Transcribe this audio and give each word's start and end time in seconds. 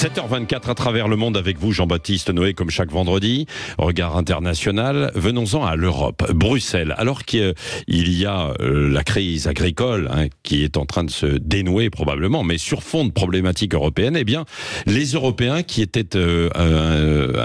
7h24 0.00 0.70
à 0.70 0.74
travers 0.74 1.08
le 1.08 1.16
monde 1.16 1.36
avec 1.36 1.58
vous, 1.58 1.72
Jean-Baptiste 1.72 2.30
Noé, 2.30 2.54
comme 2.54 2.70
chaque 2.70 2.90
vendredi. 2.90 3.44
Regard 3.76 4.16
international. 4.16 5.12
Venons-en 5.14 5.62
à 5.62 5.76
l'Europe. 5.76 6.32
Bruxelles. 6.32 6.94
Alors 6.96 7.26
qu'il 7.26 7.54
y 7.86 8.24
a 8.24 8.54
euh, 8.60 8.88
la 8.88 9.04
crise 9.04 9.46
agricole 9.46 10.08
hein, 10.10 10.28
qui 10.42 10.64
est 10.64 10.78
en 10.78 10.86
train 10.86 11.04
de 11.04 11.10
se 11.10 11.26
dénouer 11.26 11.90
probablement, 11.90 12.44
mais 12.44 12.56
sur 12.56 12.82
fond 12.82 13.04
de 13.04 13.10
problématiques 13.10 13.74
européennes, 13.74 14.16
eh 14.16 14.24
bien, 14.24 14.46
les 14.86 15.04
Européens 15.12 15.62
qui 15.62 15.82
étaient 15.82 16.16
euh, 16.16 16.48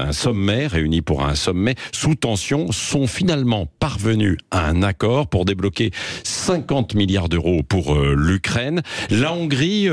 un, 0.07 0.13
sommet, 0.13 0.67
réunis 0.67 1.01
pour 1.01 1.25
un 1.25 1.35
sommet 1.35 1.75
sous 1.91 2.15
tension, 2.15 2.71
sont 2.71 3.05
finalement 3.05 3.67
parvenus 3.81 4.37
à 4.51 4.65
un 4.65 4.81
accord 4.81 5.27
pour 5.27 5.43
débloquer 5.43 5.91
50 6.23 6.95
milliards 6.95 7.27
d'euros 7.27 7.63
pour 7.63 7.95
euh, 7.95 8.15
l'Ukraine. 8.17 8.81
La 9.09 9.33
Hongrie, 9.33 9.89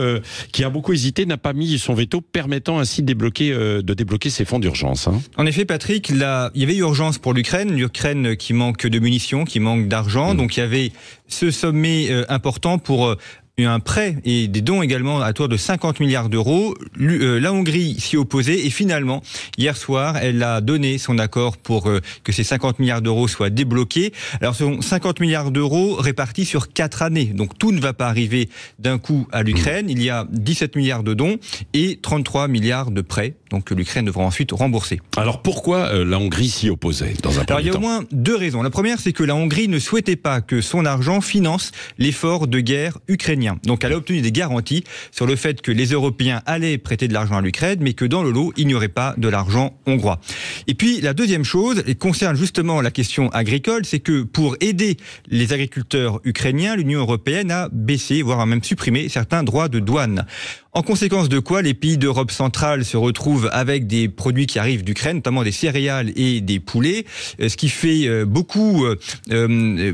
qui 0.53 0.63
a 0.63 0.71
beaucoup 0.71 0.93
hésité, 0.93 1.27
n'a 1.27 1.39
pas 1.39 1.55
mis 1.55 1.77
son 1.81 1.95
veto 1.95 2.21
permettant 2.53 2.81
ainsi 2.81 3.01
de 3.01 3.07
débloquer, 3.07 3.51
euh, 3.51 3.81
de 3.81 3.95
débloquer 3.95 4.29
ces 4.29 4.45
fonds 4.45 4.59
d'urgence. 4.59 5.09
Hein. 5.09 5.23
En 5.39 5.47
effet, 5.47 5.65
Patrick, 5.65 6.11
là, 6.11 6.51
il 6.55 6.61
y 6.61 6.65
avait 6.65 6.77
urgence 6.77 7.17
pour 7.17 7.33
l'Ukraine, 7.33 7.73
l'Ukraine 7.73 8.37
qui 8.37 8.53
manque 8.53 8.87
de 8.87 8.99
munitions, 8.99 9.47
qui 9.47 9.59
manque 9.59 9.89
d'argent, 9.89 10.35
mmh. 10.35 10.37
donc 10.37 10.57
il 10.59 10.61
y 10.61 10.63
avait 10.63 10.93
ce 11.29 11.51
sommet 11.51 12.11
euh, 12.11 12.27
important 12.29 12.77
pour 12.77 13.07
euh, 13.07 13.17
un 13.59 13.81
prêt 13.81 14.17
et 14.25 14.49
des 14.49 14.63
dons 14.63 14.81
également 14.81 15.21
à 15.21 15.33
tour 15.35 15.47
de 15.47 15.59
50 15.59 16.01
milliards 16.01 16.31
d'euros. 16.31 16.75
Euh, 16.99 17.39
la 17.39 17.53
Hongrie 17.53 18.01
s'y 18.01 18.17
opposait 18.17 18.59
et 18.67 18.71
finalement, 18.71 19.23
hier 19.59 19.77
soir, 19.77 20.17
elle 20.17 20.43
a 20.43 20.63
donné 20.63 20.97
son 20.97 21.19
accord 21.19 21.59
pour 21.59 21.89
euh, 21.89 22.01
que 22.25 22.33
ces 22.33 22.45
50 22.45 22.79
milliards 22.79 23.03
d'euros 23.03 23.29
soient 23.29 23.51
débloqués. 23.51 24.13
Alors, 24.41 24.55
ce 24.55 24.65
sont 24.65 24.81
50 24.81 25.21
milliards 25.21 25.51
d'euros 25.51 25.97
répartis 25.97 26.47
sur 26.47 26.73
quatre 26.73 27.03
années. 27.03 27.27
Donc, 27.27 27.59
tout 27.59 27.73
ne 27.73 27.81
va 27.81 27.93
pas 27.93 28.09
arriver 28.09 28.49
d'un 28.79 28.99
coup 28.99 29.29
à 29.33 29.43
l'Ukraine. 29.43 29.91
Il 29.91 30.03
y 30.03 30.09
a 30.09 30.27
17 30.31 30.75
milliards 30.77 31.03
de 31.03 31.13
dons 31.13 31.39
et 31.75 31.99
33 32.01 32.49
milliards 32.49 32.91
de 32.91 33.03
prêts. 33.03 33.35
Donc, 33.53 33.65
que 33.65 33.75
l'Ukraine 33.75 34.07
devra 34.07 34.25
ensuite 34.25 34.51
rembourser. 34.51 35.01
Alors, 35.17 35.43
pourquoi 35.43 35.93
euh, 35.93 36.05
la 36.05 36.19
Hongrie 36.19 36.49
s'y 36.49 36.71
opposait 36.71 37.15
dans 37.23 37.39
un 37.39 37.45
Alors, 37.45 37.61
il 37.61 37.67
y 37.67 37.71
a 37.71 37.75
au 37.75 37.79
moins 37.79 38.03
deux 38.11 38.35
raisons. 38.35 38.63
La 38.63 38.71
première, 38.71 38.99
c'est 38.99 39.13
que 39.13 39.23
la 39.23 39.35
Hongrie 39.35 39.69
ne 39.69 39.79
souhaitait 39.79 40.17
pas 40.17 40.41
que 40.41 40.61
son 40.61 40.87
argent 40.87 41.21
finance 41.21 41.71
l'effort 41.99 42.49
de 42.49 42.61
guerre 42.61 42.99
ukrainien. 43.09 43.59
Donc 43.65 43.85
elle 43.85 43.93
a 43.93 43.97
obtenu 43.97 44.21
des 44.21 44.33
garanties 44.33 44.85
sur 45.11 45.27
le 45.27 45.37
fait 45.37 45.61
que 45.61 45.71
les 45.71 45.87
Européens 45.87 46.43
allaient 46.47 46.79
prêter 46.79 47.09
de 47.09 47.13
l'argent 47.13 47.37
à 47.37 47.41
l'Ukraine, 47.41 47.79
mais 47.83 47.93
que 47.93 48.05
dans 48.05 48.23
le 48.23 48.31
lot, 48.31 48.53
il 48.57 48.67
n'y 48.67 48.75
aurait 48.75 48.89
pas 48.89 49.15
de 49.19 49.29
l'argent 49.29 49.75
hongrois. 49.87 50.21
Et 50.67 50.75
puis 50.75 51.01
la 51.01 51.13
deuxième 51.13 51.45
chose, 51.45 51.83
et 51.87 51.95
concerne 51.95 52.37
justement 52.37 52.81
la 52.81 52.91
question 52.91 53.29
agricole, 53.31 53.85
c'est 53.85 54.01
que 54.01 54.23
pour 54.23 54.57
aider 54.61 54.97
les 55.29 55.53
agriculteurs 55.53 56.21
ukrainiens, 56.25 56.77
l'Union 56.77 57.01
européenne 57.01 57.51
a 57.51 57.69
baissé, 57.71 58.23
voire 58.23 58.41
a 58.41 58.47
même 58.47 58.63
supprimé 58.65 59.09
certains 59.09 59.43
droits 59.43 59.69
de 59.69 59.79
douane. 59.79 60.27
En 60.75 60.81
conséquence 60.81 61.29
de 61.29 61.39
quoi, 61.39 61.61
les 61.61 61.75
pays 61.75 61.99
d'Europe 61.99 62.31
centrale 62.31 62.87
se 62.87 62.97
retrouvent 62.97 63.51
avec 63.53 63.87
des 63.87 64.09
produits 64.09 64.47
qui 64.47 64.59
arrivent 64.59 64.85
d'Ukraine, 64.85 65.17
notamment 65.17 65.43
des 65.43 65.53
céréales 65.53 66.13
et 66.17 66.41
des 66.41 66.61
poulets, 66.61 67.05
euh, 67.41 67.51
ce 67.51 67.59
qui 67.59 67.69
fait 67.69 68.07
euh, 68.07 68.25
beaucoup, 68.25 68.87
euh, 68.87 68.97
euh, 69.31 69.93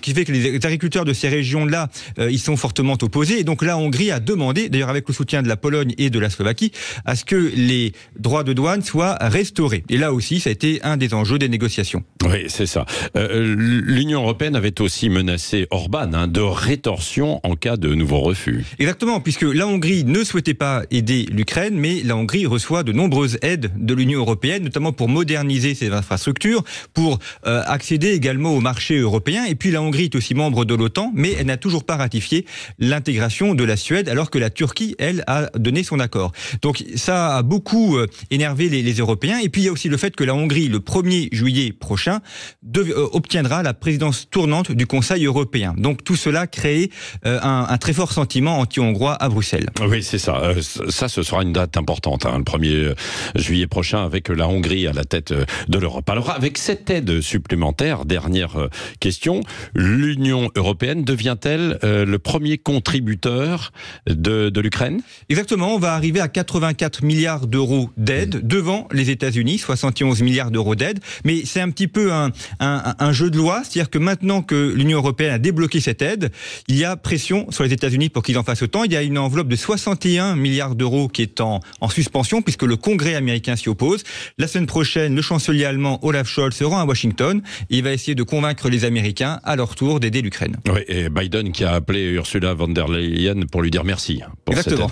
qui 0.00 0.14
fait 0.14 0.24
que 0.24 0.32
les 0.32 0.54
agriculteurs 0.54 1.04
de 1.04 1.12
ces 1.12 1.28
régions-là, 1.28 1.90
ils 2.18 2.38
sont 2.38 2.56
fortement 2.56 2.96
opposés. 3.02 3.40
Et 3.40 3.44
donc 3.44 3.62
la 3.62 3.76
Hongrie 3.76 4.10
a 4.10 4.18
demandé, 4.18 4.70
d'ailleurs 4.70 4.88
avec 4.88 5.06
le 5.06 5.12
soutien 5.12 5.42
de 5.42 5.48
la 5.48 5.58
Pologne 5.58 5.94
et 5.98 6.08
de 6.08 6.18
la 6.18 6.30
Slovaquie, 6.30 6.72
à 7.04 7.14
ce 7.14 7.26
que 7.26 7.52
les 7.54 7.92
droits 8.18 8.44
de 8.44 8.54
douane 8.54 8.80
soient 8.80 9.18
restaurés. 9.20 9.84
Et 9.90 9.98
là 9.98 10.14
aussi, 10.14 10.40
ça 10.40 10.48
a 10.48 10.52
été 10.54 10.80
un 10.84 10.96
des 10.96 11.12
enjeux 11.12 11.38
des 11.38 11.50
négociations. 11.50 12.02
Oui, 12.24 12.44
c'est 12.48 12.66
ça. 12.66 12.86
Euh, 13.16 13.54
L'Union 13.56 14.22
européenne 14.22 14.56
avait 14.56 14.80
aussi 14.80 15.10
menacé 15.10 15.66
Orban 15.70 16.14
hein, 16.14 16.28
de 16.28 16.40
rétorsion 16.40 17.40
en 17.42 17.56
cas 17.56 17.76
de 17.76 17.94
nouveau 17.94 18.20
refus. 18.20 18.64
Exactement, 18.78 19.20
puisque 19.20 19.42
la 19.42 19.66
Hongrie 19.66 19.81
Hongrie 19.82 20.04
ne 20.04 20.22
souhaitait 20.22 20.54
pas 20.54 20.84
aider 20.92 21.26
l'Ukraine, 21.32 21.74
mais 21.76 22.04
la 22.04 22.16
Hongrie 22.16 22.46
reçoit 22.46 22.84
de 22.84 22.92
nombreuses 22.92 23.36
aides 23.42 23.72
de 23.76 23.94
l'Union 23.94 24.20
européenne, 24.20 24.62
notamment 24.62 24.92
pour 24.92 25.08
moderniser 25.08 25.74
ses 25.74 25.90
infrastructures, 25.90 26.62
pour 26.94 27.18
euh, 27.48 27.64
accéder 27.66 28.12
également 28.12 28.54
au 28.54 28.60
marché 28.60 28.96
européen. 28.98 29.44
Et 29.44 29.56
puis 29.56 29.72
la 29.72 29.82
Hongrie 29.82 30.04
est 30.04 30.14
aussi 30.14 30.36
membre 30.36 30.64
de 30.64 30.76
l'OTAN, 30.76 31.10
mais 31.16 31.32
elle 31.32 31.46
n'a 31.46 31.56
toujours 31.56 31.82
pas 31.82 31.96
ratifié 31.96 32.46
l'intégration 32.78 33.56
de 33.56 33.64
la 33.64 33.76
Suède, 33.76 34.08
alors 34.08 34.30
que 34.30 34.38
la 34.38 34.50
Turquie, 34.50 34.94
elle, 35.00 35.24
a 35.26 35.50
donné 35.58 35.82
son 35.82 35.98
accord. 35.98 36.30
Donc 36.62 36.84
ça 36.94 37.38
a 37.38 37.42
beaucoup 37.42 37.96
euh, 37.96 38.06
énervé 38.30 38.68
les, 38.68 38.92
Européens. 38.92 39.40
Et 39.42 39.48
puis 39.48 39.62
il 39.62 39.64
y 39.64 39.68
a 39.68 39.72
aussi 39.72 39.88
le 39.88 39.96
fait 39.96 40.14
que 40.14 40.22
la 40.22 40.36
Hongrie, 40.36 40.68
le 40.68 40.78
1er 40.78 41.34
juillet 41.34 41.72
prochain, 41.72 42.20
euh, 42.76 43.08
obtiendra 43.10 43.64
la 43.64 43.74
présidence 43.74 44.28
tournante 44.30 44.70
du 44.70 44.86
Conseil 44.86 45.24
européen. 45.24 45.74
Donc 45.76 46.04
tout 46.04 46.14
cela 46.14 46.46
crée 46.46 46.90
un 47.24 47.78
très 47.78 47.92
fort 47.92 48.12
sentiment 48.12 48.60
anti-hongrois 48.60 49.16
à 49.20 49.28
Bruxelles. 49.28 49.71
Oui, 49.80 50.02
c'est 50.02 50.18
ça. 50.18 50.36
Euh, 50.42 50.60
ça, 50.60 51.08
ce 51.08 51.22
sera 51.22 51.42
une 51.42 51.52
date 51.52 51.76
importante, 51.76 52.26
hein, 52.26 52.38
le 52.38 52.44
1er 52.44 52.74
euh, 52.74 52.94
juillet 53.34 53.66
prochain, 53.66 54.04
avec 54.04 54.28
la 54.28 54.48
Hongrie 54.48 54.86
à 54.86 54.92
la 54.92 55.04
tête 55.04 55.32
euh, 55.32 55.44
de 55.68 55.78
l'Europe. 55.78 56.08
Alors, 56.10 56.30
avec 56.30 56.58
cette 56.58 56.90
aide 56.90 57.20
supplémentaire, 57.20 58.04
dernière 58.04 58.68
question, 59.00 59.40
l'Union 59.74 60.50
européenne 60.56 61.04
devient-elle 61.04 61.78
le 61.82 62.18
premier 62.18 62.58
contributeur 62.58 63.72
de, 64.06 64.50
de 64.50 64.60
l'Ukraine? 64.60 65.00
Exactement. 65.28 65.74
On 65.74 65.78
va 65.78 65.94
arriver 65.94 66.20
à 66.20 66.28
84 66.28 67.02
milliards 67.02 67.46
d'euros 67.46 67.90
d'aide 67.96 68.36
mmh. 68.36 68.46
devant 68.46 68.88
les 68.92 69.10
États-Unis, 69.10 69.58
71 69.58 70.22
milliards 70.22 70.50
d'euros 70.50 70.74
d'aide. 70.74 71.00
Mais 71.24 71.42
c'est 71.44 71.60
un 71.60 71.70
petit 71.70 71.88
peu 71.88 72.12
un, 72.12 72.30
un, 72.60 72.94
un 72.98 73.12
jeu 73.12 73.30
de 73.30 73.36
loi, 73.36 73.62
c'est-à-dire 73.64 73.90
que 73.90 73.98
maintenant 73.98 74.42
que 74.42 74.72
l'Union 74.74 74.98
européenne 74.98 75.32
a 75.32 75.38
débloqué 75.38 75.80
cette 75.80 76.02
aide, 76.02 76.30
il 76.68 76.76
y 76.76 76.84
a 76.84 76.96
pression 76.96 77.50
sur 77.50 77.64
les 77.64 77.72
États-Unis 77.72 78.08
pour 78.08 78.22
qu'ils 78.22 78.38
en 78.38 78.44
fassent 78.44 78.62
autant. 78.62 78.84
Il 78.84 78.92
y 78.92 78.96
a 78.96 79.02
une 79.02 79.18
enveloppe 79.18 79.48
de 79.48 79.56
61 79.62 80.36
milliards 80.36 80.74
d'euros 80.74 81.08
qui 81.08 81.22
est 81.22 81.40
en, 81.40 81.60
en, 81.80 81.88
suspension 81.88 82.42
puisque 82.42 82.62
le 82.62 82.76
Congrès 82.76 83.14
américain 83.14 83.56
s'y 83.56 83.68
oppose. 83.68 84.02
La 84.38 84.46
semaine 84.46 84.66
prochaine, 84.66 85.14
le 85.14 85.22
chancelier 85.22 85.64
allemand 85.64 85.98
Olaf 86.02 86.28
Scholz 86.28 86.54
se 86.54 86.64
rend 86.64 86.80
à 86.80 86.84
Washington 86.84 87.42
et 87.70 87.78
il 87.78 87.84
va 87.84 87.92
essayer 87.92 88.14
de 88.14 88.22
convaincre 88.22 88.68
les 88.68 88.84
Américains 88.84 89.40
à 89.44 89.56
leur 89.56 89.74
tour 89.74 90.00
d'aider 90.00 90.22
l'Ukraine. 90.22 90.56
Oui, 90.68 90.80
et 90.88 91.08
Biden 91.08 91.52
qui 91.52 91.64
a 91.64 91.72
appelé 91.72 92.10
Ursula 92.10 92.54
von 92.54 92.68
der 92.68 92.88
Leyen 92.88 93.46
pour 93.50 93.62
lui 93.62 93.70
dire 93.70 93.84
merci. 93.84 94.20
Pour 94.44 94.54
Exactement. 94.54 94.90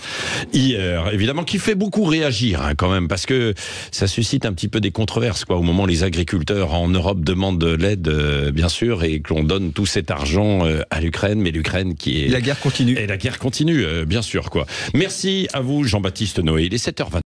Hier, 0.53 1.13
évidemment, 1.13 1.45
qui 1.45 1.59
fait 1.59 1.75
beaucoup 1.75 2.05
réagir 2.05 2.63
hein, 2.63 2.75
quand 2.77 2.91
même 2.91 3.09
parce 3.09 3.27
que 3.27 3.55
ça 3.91 4.07
suscite 4.07 4.47
un 4.47 4.53
petit 4.53 4.69
peu 4.69 4.81
des 4.81 4.91
controverses 4.91 5.45
quoi. 5.45 5.57
Au 5.57 5.63
moment 5.63 5.85
où 5.85 5.87
les 5.87 6.05
agriculteurs 6.05 6.75
en 6.75 6.89
Europe 6.89 7.21
demandent 7.25 7.59
de 7.59 7.75
l'aide, 7.75 8.09
euh, 8.09 8.51
bien 8.53 8.69
sûr, 8.69 9.05
et 9.05 9.21
que 9.21 9.35
l'on 9.35 9.43
donne 9.43 9.73
tout 9.73 9.87
cet 9.87 10.11
argent 10.11 10.67
euh, 10.67 10.83
à 10.91 11.01
l'Ukraine, 11.01 11.41
mais 11.41 11.51
l'Ukraine 11.51 11.95
qui 11.95 12.25
est 12.25 12.29
la 12.29 12.41
guerre 12.41 12.61
continue. 12.61 12.97
Et 12.97 13.07
la 13.07 13.17
guerre 13.17 13.39
continue, 13.39 13.85
euh, 13.85 14.05
bien 14.05 14.23
sûr 14.23 14.51
Merci 14.95 15.49
à 15.53 15.61
vous, 15.61 15.85
Jean-Baptiste 15.85 16.39
Noé. 16.41 16.65
Il 16.65 16.75
est 16.75 16.85
7h20. 16.85 17.21